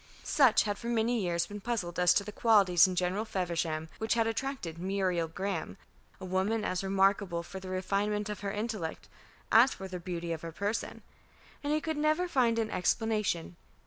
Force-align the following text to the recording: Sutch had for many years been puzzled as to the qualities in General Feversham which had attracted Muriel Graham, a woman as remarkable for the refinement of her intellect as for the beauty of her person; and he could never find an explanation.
Sutch 0.23 0.63
had 0.63 0.79
for 0.79 0.87
many 0.87 1.21
years 1.21 1.45
been 1.45 1.61
puzzled 1.61 1.99
as 1.99 2.11
to 2.15 2.23
the 2.23 2.31
qualities 2.31 2.87
in 2.87 2.95
General 2.95 3.23
Feversham 3.23 3.87
which 3.99 4.15
had 4.15 4.25
attracted 4.25 4.79
Muriel 4.79 5.27
Graham, 5.27 5.77
a 6.19 6.25
woman 6.25 6.65
as 6.65 6.83
remarkable 6.83 7.43
for 7.43 7.59
the 7.59 7.69
refinement 7.69 8.27
of 8.27 8.39
her 8.39 8.51
intellect 8.51 9.07
as 9.51 9.75
for 9.75 9.87
the 9.87 9.99
beauty 9.99 10.33
of 10.33 10.41
her 10.41 10.51
person; 10.51 11.03
and 11.63 11.71
he 11.71 11.79
could 11.79 11.97
never 11.97 12.27
find 12.27 12.57
an 12.57 12.71
explanation. 12.71 13.57